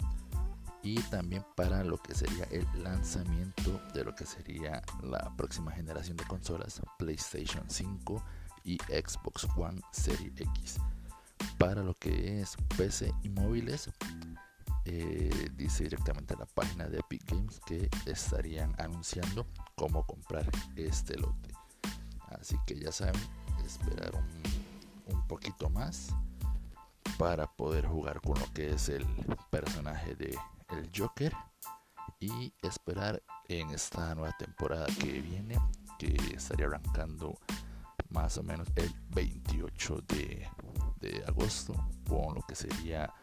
Y 0.84 1.02
también 1.10 1.44
para 1.56 1.84
lo 1.84 1.98
que 1.98 2.14
sería 2.14 2.46
el 2.52 2.66
lanzamiento 2.84 3.82
de 3.94 4.04
lo 4.04 4.16
que 4.16 4.26
sería 4.26 4.82
la 5.02 5.36
próxima 5.36 5.72
generación 5.72 6.18
de 6.18 6.26
consolas, 6.26 6.82
PlayStation 6.98 7.64
5 7.68 8.24
y 8.64 8.78
Xbox 8.88 9.48
One 9.56 9.82
Series 9.92 10.34
X. 10.40 10.78
Para 11.58 11.82
lo 11.84 11.96
que 11.96 12.42
es 12.42 12.56
PC 12.78 13.12
y 13.24 13.30
móviles, 13.30 13.90
eh, 14.86 15.50
dice 15.56 15.84
directamente 15.84 16.34
en 16.34 16.40
la 16.40 16.46
página 16.46 16.88
de 16.88 17.00
Epic 17.00 17.30
Games 17.30 17.60
que 17.66 17.90
estarían 18.06 18.74
anunciando 18.78 19.46
cómo 19.76 20.06
comprar 20.06 20.50
este 20.76 21.18
lote. 21.18 21.57
Así 22.30 22.58
que 22.66 22.80
ya 22.80 22.92
saben, 22.92 23.22
esperar 23.66 24.12
un, 24.16 25.28
poquito 25.28 25.70
más 25.70 26.08
para 27.18 27.48
poder 27.48 27.86
jugar 27.86 28.22
con 28.22 28.40
lo 28.40 28.46
que 28.54 28.74
es 28.74 28.88
el 28.88 29.06
personaje 29.50 30.16
de 30.16 30.38
el 30.70 30.90
Joker 30.96 31.34
y 32.20 32.54
esperar 32.62 33.22
en 33.50 33.70
esta 33.72 34.16
nueva 34.16 34.34
temporada 34.38 34.86
que 35.02 35.20
viene 35.20 35.58
que 36.00 36.16
estaría 36.34 36.68
arrancando 36.68 37.38
más 38.10 38.38
o 38.38 38.44
menos 38.44 38.70
el 38.76 38.90
28 39.10 40.02
de, 40.08 40.48
agosto 41.28 41.74
con 42.08 42.36
lo 42.36 42.42
que 42.42 42.56
sería 42.56 43.14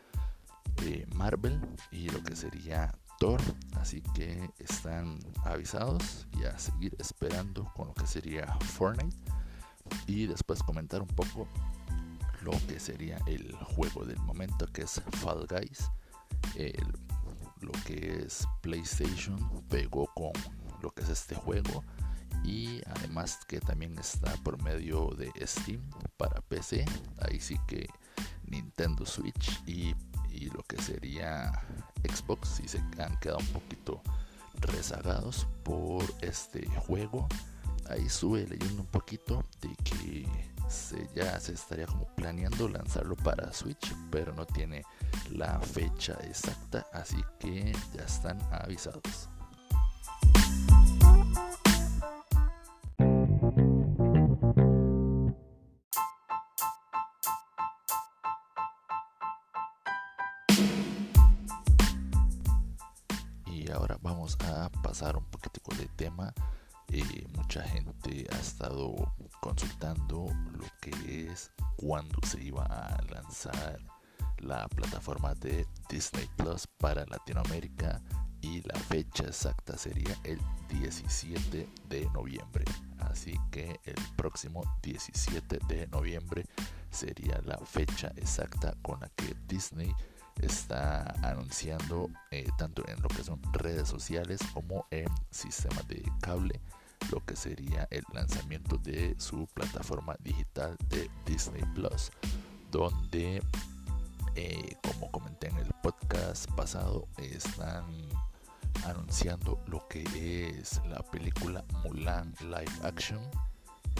eh, 0.82 1.06
Marvel 1.14 1.60
y 1.90 2.08
lo 2.08 2.22
que 2.22 2.36
sería 2.36 2.92
Así 3.80 4.02
que 4.14 4.50
están 4.58 5.18
avisados 5.44 6.26
y 6.38 6.44
a 6.44 6.58
seguir 6.58 6.94
esperando 6.98 7.70
con 7.74 7.88
lo 7.88 7.94
que 7.94 8.06
sería 8.06 8.46
Fortnite. 8.60 9.16
Y 10.06 10.26
después 10.26 10.62
comentar 10.62 11.00
un 11.00 11.08
poco 11.08 11.48
lo 12.42 12.52
que 12.66 12.78
sería 12.78 13.18
el 13.26 13.54
juego 13.56 14.04
del 14.04 14.18
momento 14.20 14.66
que 14.66 14.82
es 14.82 15.00
Fall 15.22 15.46
Guys. 15.48 15.90
lo 17.60 17.72
que 17.86 18.24
es 18.26 18.46
PlayStation 18.60 19.38
pegó 19.70 20.06
con 20.14 20.32
lo 20.82 20.90
que 20.90 21.02
es 21.02 21.08
este 21.08 21.34
juego 21.34 21.82
y 22.44 22.82
además 22.86 23.38
que 23.48 23.58
también 23.58 23.98
está 23.98 24.30
por 24.42 24.62
medio 24.62 25.08
de 25.16 25.32
Steam 25.46 25.80
para 26.18 26.42
PC 26.42 26.84
ahí 27.20 27.40
sí 27.40 27.58
que 27.66 27.88
Nintendo 28.44 29.06
Switch 29.06 29.62
y, 29.66 29.94
lo 30.52 30.62
que 30.64 30.80
sería 30.82 31.52
Xbox 32.08 32.48
si 32.48 32.68
se 32.68 32.78
han 32.98 33.18
quedado 33.20 33.38
un 33.38 33.46
poquito 33.46 34.02
rezagados 34.60 35.46
por 35.62 36.04
este 36.20 36.66
juego. 36.86 37.28
Ahí 37.88 38.08
sube 38.08 38.46
leyendo 38.46 38.82
un 38.82 38.88
poquito 38.88 39.44
de 39.60 39.74
que 39.84 40.26
se, 40.68 41.08
ya 41.14 41.38
se 41.40 41.52
estaría 41.52 41.86
como 41.86 42.06
planeando 42.16 42.68
lanzarlo 42.68 43.16
para 43.16 43.52
Switch 43.52 43.94
pero 44.10 44.32
no 44.32 44.46
tiene 44.46 44.82
la 45.30 45.60
fecha 45.60 46.14
exacta 46.22 46.86
así 46.92 47.22
que 47.38 47.72
ya 47.94 48.04
están 48.04 48.38
avisados 48.50 49.28
un 65.16 65.24
poquitico 65.24 65.74
de 65.74 65.86
tema. 65.96 66.32
Eh, 66.88 67.26
mucha 67.34 67.62
gente 67.62 68.26
ha 68.30 68.36
estado 68.36 68.94
consultando 69.40 70.30
lo 70.52 70.66
que 70.80 71.28
es 71.30 71.50
cuando 71.76 72.18
se 72.26 72.42
iba 72.42 72.64
a 72.64 73.02
lanzar 73.10 73.78
la 74.38 74.68
plataforma 74.68 75.34
de 75.34 75.66
Disney 75.88 76.28
Plus 76.36 76.66
para 76.78 77.06
Latinoamérica 77.06 78.02
y 78.40 78.60
la 78.62 78.78
fecha 78.78 79.24
exacta 79.24 79.76
sería 79.78 80.14
el 80.24 80.38
17 80.68 81.68
de 81.88 82.10
noviembre. 82.10 82.64
Así 82.98 83.38
que 83.50 83.80
el 83.84 83.96
próximo 84.16 84.62
17 84.82 85.58
de 85.66 85.86
noviembre 85.88 86.44
sería 86.90 87.40
la 87.44 87.58
fecha 87.58 88.12
exacta 88.16 88.74
con 88.82 89.00
la 89.00 89.08
que 89.16 89.34
Disney 89.48 89.94
está 90.44 91.14
anunciando 91.22 92.10
eh, 92.30 92.48
tanto 92.58 92.86
en 92.88 93.00
lo 93.02 93.08
que 93.08 93.24
son 93.24 93.40
redes 93.52 93.88
sociales 93.88 94.40
como 94.52 94.86
en 94.90 95.06
sistemas 95.30 95.86
de 95.88 96.02
cable 96.20 96.60
lo 97.10 97.22
que 97.24 97.36
sería 97.36 97.86
el 97.90 98.04
lanzamiento 98.12 98.78
de 98.78 99.14
su 99.18 99.46
plataforma 99.54 100.16
digital 100.20 100.76
de 100.88 101.10
Disney 101.26 101.62
Plus 101.74 102.10
donde 102.70 103.42
eh, 104.36 104.76
como 104.82 105.10
comenté 105.12 105.48
en 105.48 105.58
el 105.58 105.70
podcast 105.82 106.50
pasado 106.52 107.06
están 107.18 107.84
anunciando 108.84 109.62
lo 109.68 109.86
que 109.88 110.02
es 110.58 110.80
la 110.88 111.00
película 111.02 111.64
Mulan 111.84 112.34
live 112.40 112.72
action. 112.82 113.20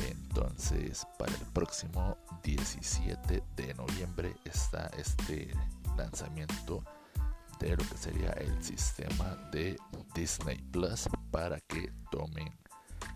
Entonces 0.08 1.06
para 1.18 1.32
el 1.32 1.46
próximo 1.52 2.18
17 2.42 3.42
de 3.54 3.74
noviembre 3.74 4.34
está 4.44 4.90
este 4.98 5.52
lanzamiento 5.96 6.84
de 7.60 7.76
lo 7.76 7.88
que 7.88 7.96
sería 7.96 8.30
el 8.32 8.62
sistema 8.62 9.36
de 9.52 9.76
Disney 10.14 10.58
Plus 10.72 11.08
para 11.30 11.60
que 11.60 11.92
tomen 12.10 12.52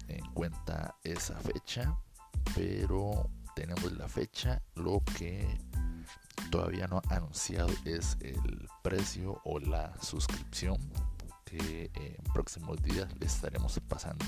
en 0.08 0.24
cuenta 0.32 0.96
esa 1.04 1.34
fecha 1.36 1.96
pero 2.54 3.30
tenemos 3.54 3.92
la 3.92 4.08
fecha 4.08 4.62
lo 4.74 5.02
que 5.16 5.58
todavía 6.50 6.86
no 6.86 7.02
ha 7.08 7.16
anunciado 7.16 7.70
es 7.84 8.16
el 8.20 8.68
precio 8.82 9.40
o 9.44 9.58
la 9.58 9.94
suscripción 10.00 10.78
que 11.44 11.90
en 11.94 12.16
próximos 12.32 12.80
días 12.82 13.08
le 13.18 13.26
estaremos 13.26 13.80
pasando 13.88 14.26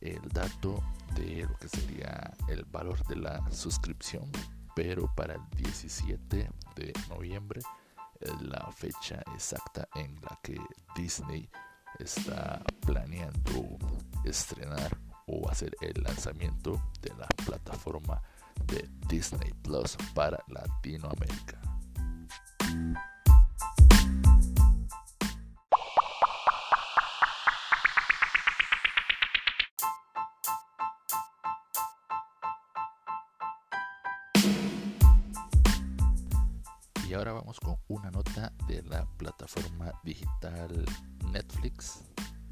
el 0.00 0.20
dato 0.30 0.82
de 1.14 1.46
lo 1.46 1.56
que 1.56 1.68
sería 1.68 2.32
el 2.48 2.64
valor 2.64 3.06
de 3.06 3.16
la 3.16 3.50
suscripción 3.50 4.30
pero 4.74 5.12
para 5.14 5.34
el 5.34 5.42
17 5.56 6.50
de 6.76 6.92
noviembre 7.08 7.60
es 8.20 8.40
la 8.42 8.70
fecha 8.72 9.22
exacta 9.34 9.88
en 9.94 10.14
la 10.22 10.38
que 10.42 10.58
Disney 10.94 11.48
está 11.98 12.62
planeando 12.86 13.78
estrenar 14.24 14.96
o 15.26 15.48
hacer 15.48 15.74
el 15.80 16.02
lanzamiento 16.02 16.80
de 17.00 17.14
la 17.16 17.28
plataforma 17.44 18.20
de 18.66 18.88
Disney 19.08 19.52
Plus 19.62 19.96
para 20.14 20.42
Latinoamérica. 20.48 21.60
Con 37.58 37.76
una 37.88 38.10
nota 38.10 38.52
de 38.68 38.82
la 38.82 39.04
plataforma 39.16 39.92
digital 40.04 40.84
Netflix 41.32 42.04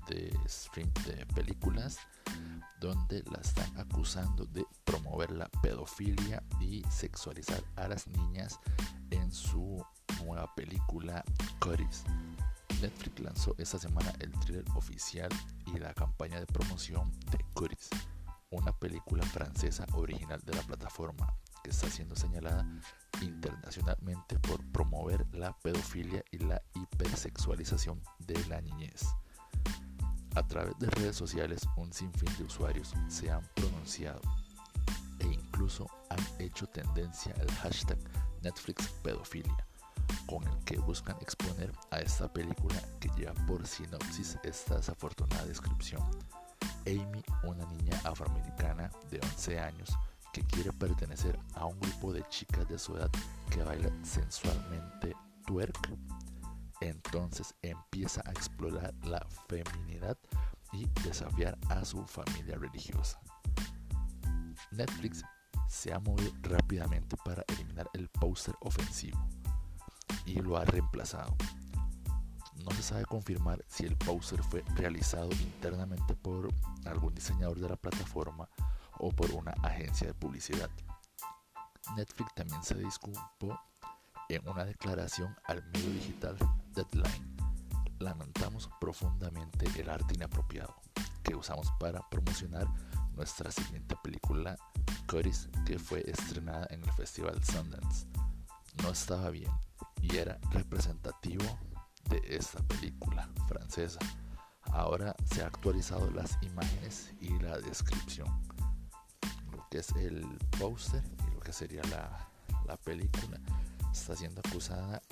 de 0.09 0.37
stream 0.49 0.90
de 1.07 1.25
películas 1.26 1.99
donde 2.81 3.23
la 3.31 3.40
están 3.40 3.76
acusando 3.78 4.47
de 4.47 4.64
promover 4.85 5.31
la 5.31 5.49
pedofilia 5.62 6.43
y 6.61 6.83
sexualizar 6.90 7.62
a 7.76 7.87
las 7.87 8.07
niñas 8.09 8.59
en 9.11 9.31
su 9.31 9.85
nueva 10.25 10.52
película 10.55 11.25
Cuties. 11.61 12.05
Netflix 12.81 13.21
lanzó 13.21 13.55
esta 13.59 13.78
semana 13.78 14.12
el 14.21 14.33
thriller 14.40 14.64
oficial 14.75 15.31
y 15.67 15.78
la 15.78 15.95
campaña 15.95 16.40
de 16.40 16.47
promoción 16.47 17.12
de 17.31 17.38
Cuties, 17.55 17.90
una 18.50 18.73
película 18.73 19.25
francesa 19.25 19.87
original 19.93 20.40
de 20.45 20.55
la 20.55 20.62
plataforma 20.62 21.35
que 21.62 21.71
está 21.71 21.88
siendo 21.88 22.17
señalada 22.17 22.67
internacionalmente 23.21 24.39
por 24.39 24.65
promover 24.73 25.27
la 25.35 25.53
pedofilia 25.59 26.25
y 26.31 26.39
la 26.39 26.63
hipersexualización 26.75 28.03
de 28.19 28.45
la 28.47 28.61
niñez. 28.61 29.07
A 30.35 30.47
través 30.47 30.79
de 30.79 30.89
redes 30.91 31.17
sociales, 31.17 31.63
un 31.77 31.93
sinfín 31.93 32.31
de 32.39 32.45
usuarios 32.45 32.95
se 33.09 33.31
han 33.31 33.43
pronunciado 33.55 34.21
e 35.19 35.27
incluso 35.27 35.87
han 36.11 36.25
hecho 36.39 36.67
tendencia 36.67 37.35
el 37.41 37.51
hashtag 37.57 37.99
Netflix 38.43 38.89
pedofilia, 39.03 39.67
con 40.27 40.47
el 40.47 40.65
que 40.65 40.79
buscan 40.79 41.17
exponer 41.21 41.73
a 41.91 41.99
esta 41.99 42.33
película 42.33 42.81
que 43.01 43.09
lleva 43.17 43.35
por 43.47 43.67
sinopsis 43.67 44.39
esta 44.45 44.77
desafortunada 44.77 45.45
descripción. 45.45 46.03
Amy, 46.87 47.23
una 47.43 47.67
niña 47.67 48.01
afroamericana 48.05 48.91
de 49.11 49.21
11 49.21 49.59
años 49.59 49.91
que 50.33 50.43
quiere 50.45 50.73
pertenecer 50.73 51.39
a 51.55 51.67
un 51.67 51.79
grupo 51.81 52.13
de 52.13 52.23
chicas 52.29 52.69
de 52.69 52.79
su 52.79 52.97
edad 52.97 53.11
que 53.51 53.62
bailan 53.62 54.05
sensualmente 54.05 55.14
twerk, 55.47 55.97
entonces 56.81 57.55
empieza 57.62 58.23
a 58.27 58.31
explorar 58.31 58.95
la 59.05 59.27
feminidad 59.49 60.17
y 60.73 60.87
desafiar 61.03 61.59
a 61.69 61.85
su 61.85 62.05
familia 62.07 62.57
religiosa. 62.57 63.21
Netflix 64.71 65.23
se 65.69 65.93
ha 65.93 65.99
movido 65.99 66.33
rápidamente 66.43 67.17
para 67.25 67.45
eliminar 67.49 67.88
el 67.95 68.09
póster 68.09 68.55
ofensivo 68.61 69.19
y 70.25 70.35
lo 70.41 70.57
ha 70.57 70.64
reemplazado. 70.64 71.37
No 72.64 72.71
se 72.73 72.83
sabe 72.83 73.05
confirmar 73.05 73.64
si 73.69 73.85
el 73.87 73.97
póster 73.97 74.43
fue 74.43 74.64
realizado 74.75 75.31
internamente 75.31 76.14
por 76.14 76.49
algún 76.85 77.14
diseñador 77.14 77.59
de 77.61 77.69
la 77.69 77.77
plataforma 77.77 78.49
o 78.99 79.11
por 79.11 79.31
una 79.33 79.53
agencia 79.63 80.07
de 80.07 80.15
publicidad. 80.15 80.71
Netflix 81.97 82.35
también 82.35 82.63
se 82.63 82.75
disculpó 82.75 83.59
en 84.29 84.47
una 84.49 84.65
declaración 84.65 85.35
al 85.45 85.63
medio 85.73 85.91
digital 85.91 86.37
Deadline. 86.75 87.37
Lamentamos 87.99 88.69
profundamente 88.81 89.67
el 89.81 89.89
arte 89.89 90.15
inapropiado 90.15 90.75
que 91.23 91.35
usamos 91.35 91.71
para 91.81 92.01
promocionar 92.09 92.67
nuestra 93.15 93.51
siguiente 93.51 93.97
película, 94.03 94.57
Coris, 95.07 95.49
que 95.67 95.79
fue 95.79 96.03
estrenada 96.09 96.67
en 96.71 96.83
el 96.85 96.93
Festival 96.93 97.43
Sundance. 97.45 98.07
No 98.83 98.91
estaba 98.91 99.31
bien 99.31 99.51
y 100.01 100.17
era 100.17 100.39
representativo 100.51 101.45
de 102.09 102.23
esta 102.25 102.63
película 102.63 103.29
francesa. 103.49 103.99
Ahora 104.73 105.15
se 105.25 105.41
han 105.41 105.49
actualizado 105.49 106.11
las 106.11 106.39
imágenes 106.43 107.13
y 107.21 107.39
la 107.41 107.59
descripción. 107.59 108.29
Que 109.70 109.78
es 109.78 109.90
el 109.96 110.24
póster 110.59 111.02
y 111.26 111.35
lo 111.35 111.40
que 111.40 111.52
sería 111.52 111.83
la, 111.85 112.28
la 112.66 112.76
película 112.76 113.38
está 113.92 114.16
siendo 114.16 114.40
acusada 114.44 115.02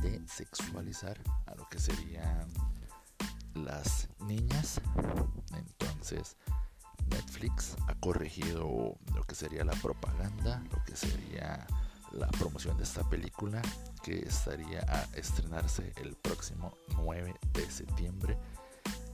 de 0.00 0.20
sexualizar 0.26 1.18
a 1.46 1.54
lo 1.54 1.68
que 1.68 1.78
serían 1.78 2.48
las 3.54 4.08
niñas. 4.20 4.80
Entonces, 5.54 6.36
Netflix 7.08 7.76
ha 7.88 7.94
corregido 7.94 8.96
lo 9.14 9.24
que 9.24 9.34
sería 9.34 9.64
la 9.64 9.74
propaganda, 9.74 10.62
lo 10.70 10.82
que 10.84 10.96
sería 10.96 11.66
la 12.12 12.28
promoción 12.28 12.76
de 12.76 12.84
esta 12.84 13.08
película 13.08 13.62
que 14.02 14.18
estaría 14.20 14.80
a 14.88 15.04
estrenarse 15.16 15.92
el 15.96 16.14
próximo 16.16 16.76
9 16.96 17.34
de 17.52 17.70
septiembre. 17.70 18.38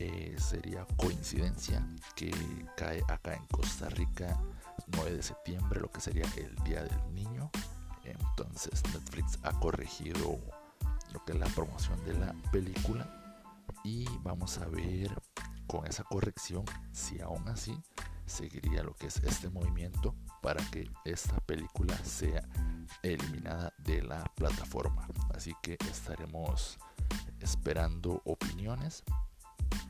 Eh, 0.00 0.37
sería 0.38 0.87
coincidencia 0.96 1.84
que 2.14 2.30
cae 2.76 3.02
acá 3.08 3.34
en 3.34 3.44
Costa 3.46 3.88
Rica 3.88 4.38
9 4.87 5.16
de 5.16 5.22
septiembre, 5.22 5.80
lo 5.80 5.90
que 5.90 6.00
sería 6.00 6.24
el 6.37 6.54
Día 6.64 6.84
del 6.84 7.14
Niño. 7.14 7.50
Entonces 8.04 8.82
Netflix 8.94 9.38
ha 9.42 9.52
corregido 9.58 10.38
lo 11.12 11.24
que 11.24 11.32
es 11.32 11.38
la 11.38 11.46
promoción 11.46 12.02
de 12.04 12.14
la 12.14 12.32
película 12.52 13.06
y 13.84 14.06
vamos 14.22 14.58
a 14.58 14.66
ver 14.66 15.20
con 15.66 15.87
esa 15.87 16.04
corrección 16.04 16.64
si 16.92 17.20
aún 17.20 17.46
así 17.48 17.78
seguiría 18.26 18.82
lo 18.82 18.94
que 18.94 19.06
es 19.06 19.16
este 19.24 19.48
movimiento 19.50 20.14
para 20.42 20.64
que 20.70 20.90
esta 21.04 21.38
película 21.40 21.96
sea 22.04 22.46
eliminada 23.02 23.72
de 23.78 24.02
la 24.02 24.24
plataforma 24.34 25.06
así 25.34 25.54
que 25.62 25.76
estaremos 25.90 26.78
esperando 27.40 28.22
opiniones 28.24 29.04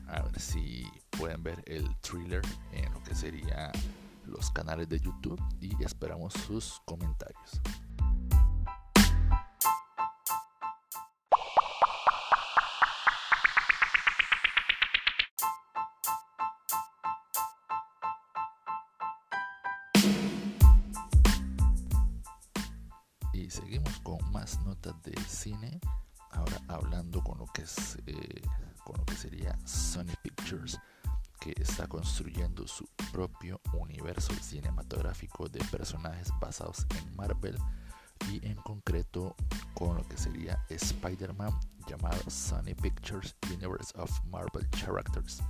a 0.07 0.21
ver 0.23 0.39
si 0.39 0.87
pueden 1.09 1.43
ver 1.43 1.63
el 1.67 1.95
thriller 2.01 2.41
en 2.71 2.91
lo 2.93 3.03
que 3.03 3.15
sería 3.15 3.71
los 4.25 4.51
canales 4.51 4.87
de 4.89 4.99
youtube 4.99 5.41
y 5.59 5.83
esperamos 5.83 6.33
sus 6.33 6.81
comentarios 6.85 7.61
Y 23.33 23.49
seguimos 23.49 23.99
con 24.01 24.17
más 24.31 24.59
notas 24.65 25.01
de 25.03 25.15
cine. 25.27 25.79
Ahora 26.31 26.61
hablando 26.67 27.23
con 27.23 27.39
lo 27.39 27.45
que 27.47 27.61
es 27.61 27.97
eh, 28.05 28.41
con 28.89 28.97
lo 28.97 29.05
que 29.05 29.15
sería 29.15 29.55
Sony 29.65 30.15
Pictures, 30.23 30.79
que 31.39 31.53
está 31.61 31.85
construyendo 31.85 32.67
su 32.67 32.89
propio 33.13 33.61
universo 33.73 34.33
cinematográfico 34.41 35.47
de 35.47 35.63
personajes 35.65 36.31
basados 36.41 36.87
en 36.97 37.15
Marvel 37.15 37.55
y 38.31 38.43
en 38.47 38.55
concreto 38.55 39.35
con 39.75 39.97
lo 39.97 40.07
que 40.07 40.17
sería 40.17 40.65
Spider-Man 40.69 41.53
llamado 41.87 42.17
Sony 42.31 42.73
Pictures 42.81 43.35
Universe 43.53 43.93
of 43.95 44.11
Marvel 44.25 44.67
Characters 44.71 45.43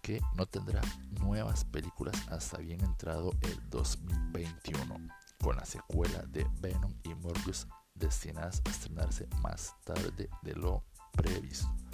que 0.00 0.20
no 0.36 0.46
tendrá 0.46 0.80
nuevas 1.20 1.64
películas 1.64 2.16
hasta 2.28 2.58
bien 2.58 2.82
entrado 2.84 3.32
el 3.42 3.68
2021 3.68 4.96
con 5.42 5.56
la 5.56 5.64
secuela 5.64 6.22
de 6.28 6.46
Venom 6.60 6.94
y 7.02 7.14
Morbius 7.16 7.66
destinadas 7.94 8.62
a 8.64 8.70
estrenarse 8.70 9.26
más 9.42 9.74
tarde 9.84 10.30
de 10.42 10.54
lo 10.54 10.84
previsto. 11.12 11.87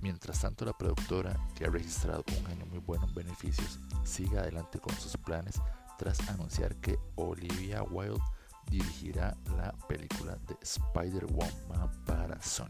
Mientras 0.00 0.40
tanto, 0.40 0.64
la 0.64 0.72
productora, 0.72 1.36
que 1.54 1.64
ha 1.64 1.70
registrado 1.70 2.24
un 2.40 2.46
año 2.46 2.66
muy 2.66 2.78
bueno 2.78 3.06
en 3.06 3.14
beneficios, 3.14 3.80
sigue 4.04 4.38
adelante 4.38 4.78
con 4.78 4.94
sus 4.96 5.16
planes 5.16 5.60
tras 5.98 6.20
anunciar 6.28 6.76
que 6.76 6.98
Olivia 7.16 7.82
Wilde 7.82 8.22
dirigirá 8.70 9.36
la 9.56 9.72
película 9.88 10.36
de 10.46 10.56
Spider-Woman 10.62 12.04
para 12.06 12.40
Sony. 12.40 12.68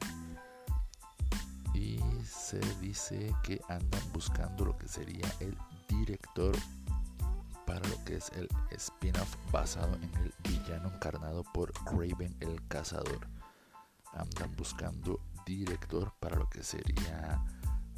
Y 1.74 2.00
se 2.24 2.58
dice 2.80 3.34
que 3.42 3.60
andan 3.68 4.02
buscando 4.12 4.64
lo 4.64 4.76
que 4.78 4.88
sería 4.88 5.26
el 5.40 5.56
director 5.86 6.56
para 7.66 7.86
lo 7.88 8.02
que 8.04 8.16
es 8.16 8.30
el 8.34 8.48
spin-off 8.70 9.36
basado 9.52 9.94
en 9.96 10.10
el 10.24 10.32
villano 10.42 10.88
encarnado 10.88 11.44
por 11.52 11.72
Raven 11.84 12.34
el 12.40 12.66
Cazador. 12.68 13.28
Andan 14.14 14.56
buscando 14.56 15.20
director 15.48 16.12
para 16.20 16.37
lo 16.37 16.48
que 16.50 16.62
sería 16.62 17.42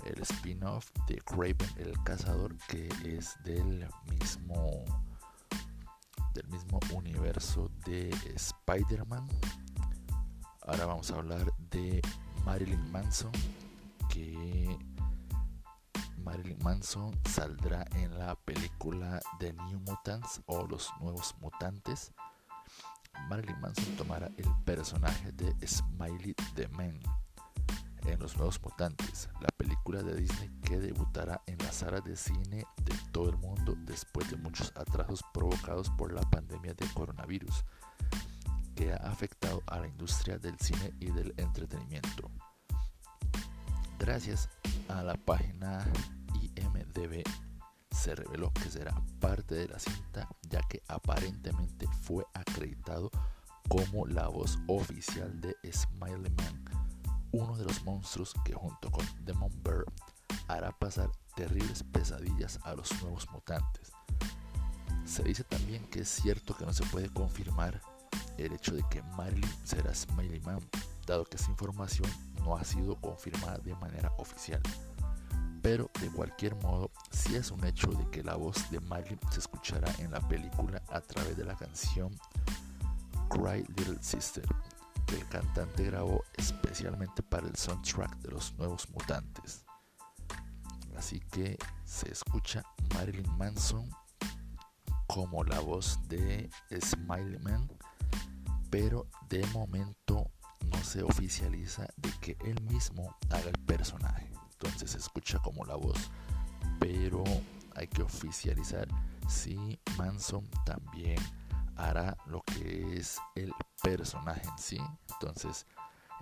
el 0.05 0.23
spin-off 0.23 0.89
de 1.09 1.21
Raven 1.27 1.69
el 1.79 1.93
Cazador 2.05 2.57
que 2.69 2.89
es 3.05 3.37
del 3.45 3.89
mismo 4.09 4.85
del 6.33 6.47
mismo 6.47 6.79
universo 6.95 7.69
de 7.85 8.09
Spider-Man. 8.37 9.27
Ahora 10.63 10.87
vamos 10.87 11.11
a 11.11 11.17
hablar 11.17 11.53
de 11.71 12.01
Marilyn 12.45 12.91
Manson 12.93 13.33
que 14.09 14.79
Marilyn 16.19 16.59
Manson 16.63 17.19
saldrá 17.29 17.85
en 17.97 18.17
la 18.17 18.37
película 18.37 19.21
The 19.41 19.53
New 19.55 19.81
Mutants 19.81 20.41
o 20.47 20.67
Los 20.69 20.89
Nuevos 21.01 21.35
Mutantes. 21.41 22.13
Marilyn 23.29 23.61
Manson 23.61 23.97
tomará 23.97 24.31
el 24.37 24.49
personaje 24.65 25.33
de 25.33 25.53
Smiley 25.67 26.35
the 26.55 26.69
Man 26.69 27.01
en 28.07 28.19
Los 28.19 28.37
Nuevos 28.37 28.61
Mutantes, 28.63 29.29
la 29.41 29.49
película 29.57 30.03
de 30.03 30.15
Disney 30.15 30.51
que 30.63 30.79
debutará 30.79 31.43
en 31.47 31.59
las 31.59 31.77
salas 31.77 32.05
de 32.05 32.17
cine 32.17 32.65
de 32.85 32.95
todo 33.13 33.31
el 33.31 33.37
mundo 33.37 33.75
después 33.79 34.31
de 34.31 34.37
muchos 34.37 34.73
atrasos 34.77 35.23
provocados 35.33 35.91
por 35.91 36.13
la 36.13 36.23
pandemia 36.23 36.75
de 36.75 36.87
coronavirus 36.95 37.65
que 38.75 38.93
ha 38.93 38.97
afectado 38.97 39.63
a 39.67 39.81
la 39.81 39.89
industria 39.89 40.39
del 40.39 40.59
cine 40.59 40.93
y 41.01 41.11
del 41.11 41.35
entretenimiento. 41.37 42.31
Gracias 43.99 44.49
a 44.89 45.03
la 45.03 45.15
página 45.15 45.87
IMDB 46.41 47.23
se 47.91 48.15
reveló 48.15 48.53
que 48.53 48.71
será 48.71 48.95
parte 49.21 49.55
de 49.55 49.69
la 49.69 49.79
cinta 49.79 50.29
ya 50.49 50.61
que 50.69 50.83
aparentemente 50.89 51.87
fue 52.03 52.25
acreditado 52.35 53.11
como 53.69 54.07
la 54.07 54.29
voz 54.29 54.59
oficial 54.67 55.41
de 55.41 55.57
Smiley 55.71 56.33
Man, 56.33 56.65
uno 57.33 57.57
de 57.57 57.65
los 57.65 57.85
monstruos 57.85 58.35
que 58.45 58.55
junto 58.55 58.91
con 58.91 59.07
Demon 59.25 59.53
Bear 59.63 59.85
hará 60.49 60.73
pasar 60.73 61.11
terribles 61.35 61.83
pesadillas 61.83 62.59
a 62.65 62.75
los 62.75 62.91
nuevos 63.03 63.29
mutantes. 63.31 63.93
Se 65.05 65.23
dice 65.23 65.45
también 65.45 65.85
que 65.87 66.01
es 66.01 66.09
cierto 66.09 66.57
que 66.57 66.67
no 66.67 66.73
se 66.73 66.85
puede 66.87 67.09
confirmar 67.09 67.81
el 68.37 68.53
hecho 68.53 68.73
de 68.75 68.83
que 68.89 69.03
Marilyn 69.17 69.51
será 69.65 69.95
Smiley 69.95 70.41
Man, 70.41 70.61
dado 71.07 71.25
que 71.25 71.37
esa 71.37 71.51
información 71.51 72.09
no 72.45 72.57
ha 72.57 72.65
sido 72.65 72.97
confirmada 72.97 73.59
de 73.59 73.75
manera 73.77 74.13
oficial. 74.19 74.61
Pero 75.63 75.91
de 76.01 76.09
cualquier 76.09 76.55
modo, 76.57 76.91
sí 77.11 77.37
es 77.37 77.51
un 77.51 77.65
hecho 77.65 77.91
de 77.91 78.09
que 78.11 78.23
la 78.23 78.37
voz 78.37 78.71
de 78.71 78.81
Marilyn 78.81 79.21
se 79.31 79.41
escuchará 79.41 79.93
en 79.99 80.11
la 80.11 80.21
película 80.21 80.83
a 80.89 81.01
través 81.01 81.37
de 81.37 81.45
la 81.45 81.55
canción 81.55 82.15
Cry 83.29 83.65
Little 83.77 83.99
Sister, 84.01 84.45
el 85.17 85.27
cantante 85.29 85.85
grabó 85.85 86.25
especialmente 86.37 87.23
para 87.23 87.47
el 87.47 87.57
soundtrack 87.57 88.17
de 88.19 88.31
los 88.31 88.55
nuevos 88.55 88.89
mutantes. 88.91 89.65
Así 90.97 91.21
que 91.21 91.59
se 91.85 92.11
escucha 92.11 92.63
Marilyn 92.95 93.37
Manson 93.39 93.89
como 95.07 95.43
la 95.45 95.59
voz 95.61 95.99
de 96.09 96.51
Smiley 96.81 97.39
Man, 97.41 97.69
pero 98.71 99.09
de 99.29 99.45
momento 99.49 100.31
no 100.71 100.85
se 100.85 101.03
oficializa 101.03 101.89
de 101.97 102.11
que 102.21 102.37
él 102.45 102.61
mismo 102.63 103.17
haga 103.31 103.49
el 103.49 103.59
personaje. 103.65 104.31
Entonces 104.53 104.91
se 104.93 104.99
escucha 104.99 105.39
como 105.39 105.65
la 105.65 105.77
voz, 105.77 106.11
pero 106.79 107.25
hay 107.75 107.89
que 107.89 108.03
oficializar 108.03 108.87
si 109.29 109.81
Manson 109.97 110.47
también 110.65 111.19
hará 111.81 112.17
lo 112.27 112.43
que 112.43 112.97
es 112.99 113.19
el 113.35 113.53
personaje 113.83 114.43
en 114.47 114.59
sí. 114.59 114.79
Entonces 115.15 115.67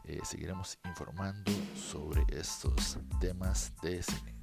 eh, 0.04 0.20
seguiremos 0.22 0.78
informando 0.84 1.50
sobre 1.74 2.24
estos 2.28 2.98
temas 3.20 3.72
de 3.82 4.02
cine. 4.02 4.34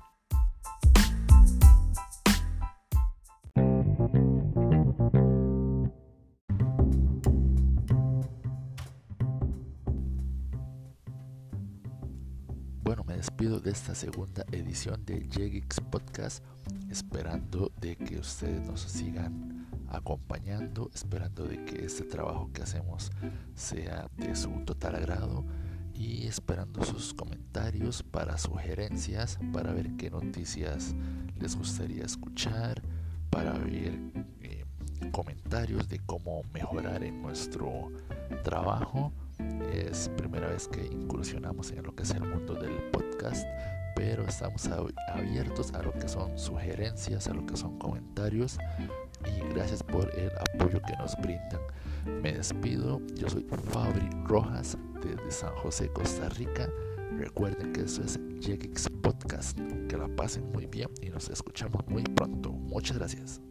Bueno, 12.83 13.03
me 13.03 13.17
despido 13.17 13.59
de 13.59 13.71
esta 13.71 13.95
segunda 13.95 14.45
edición 14.51 15.03
de 15.05 15.27
JGX 15.27 15.81
Podcast, 15.89 16.43
esperando 16.89 17.71
de 17.81 17.95
que 17.95 18.19
ustedes 18.19 18.61
nos 18.61 18.81
sigan 18.81 19.54
acompañando, 19.95 20.89
esperando 20.93 21.45
de 21.45 21.63
que 21.65 21.85
este 21.85 22.03
trabajo 22.03 22.49
que 22.53 22.63
hacemos 22.63 23.11
sea 23.55 24.07
de 24.17 24.35
su 24.35 24.51
total 24.65 24.95
agrado 24.95 25.45
y 25.93 26.27
esperando 26.27 26.83
sus 26.83 27.13
comentarios 27.13 28.03
para 28.03 28.37
sugerencias, 28.37 29.39
para 29.53 29.71
ver 29.71 29.95
qué 29.97 30.09
noticias 30.09 30.93
les 31.39 31.55
gustaría 31.55 32.03
escuchar, 32.03 32.81
para 33.29 33.53
ver 33.53 33.97
eh, 34.41 34.65
comentarios 35.11 35.87
de 35.87 35.99
cómo 35.99 36.41
mejorar 36.53 37.03
en 37.03 37.21
nuestro 37.21 37.91
trabajo. 38.43 39.13
Es 39.73 40.09
primera 40.17 40.47
vez 40.47 40.67
que 40.67 40.85
incursionamos 40.85 41.71
en 41.71 41.83
lo 41.83 41.95
que 41.95 42.03
es 42.03 42.11
el 42.11 42.21
mundo 42.21 42.53
del 42.55 42.75
podcast, 42.91 43.45
pero 43.95 44.23
estamos 44.23 44.67
abiertos 44.67 45.73
a 45.73 45.81
lo 45.81 45.93
que 45.93 46.07
son 46.07 46.37
sugerencias, 46.37 47.27
a 47.27 47.33
lo 47.33 47.45
que 47.45 47.55
son 47.55 47.77
comentarios 47.79 48.57
y 49.27 49.53
gracias 49.53 49.83
por 49.83 50.09
el 50.17 50.31
apoyo 50.37 50.81
que 50.81 50.95
nos 50.97 51.15
brindan. 51.17 51.61
Me 52.21 52.33
despido, 52.33 53.01
yo 53.15 53.29
soy 53.29 53.45
Fabri 53.71 54.09
Rojas 54.25 54.77
desde 55.03 55.31
San 55.31 55.53
José, 55.55 55.89
Costa 55.89 56.29
Rica. 56.29 56.69
Recuerden 57.17 57.73
que 57.73 57.81
eso 57.81 58.03
es 58.03 58.19
Jegix 58.41 58.89
Podcast. 59.01 59.57
Que 59.89 59.97
la 59.97 60.07
pasen 60.15 60.51
muy 60.51 60.65
bien 60.65 60.89
y 61.01 61.09
nos 61.09 61.29
escuchamos 61.29 61.87
muy 61.87 62.03
pronto. 62.03 62.51
Muchas 62.51 62.97
gracias. 62.97 63.41